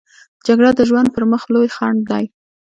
جګړه 0.45 0.71
د 0.75 0.79
ژوند 0.89 1.07
پر 1.15 1.23
مخ 1.31 1.43
لوی 1.53 1.69
خنډ 1.75 1.99
دی 2.09 2.25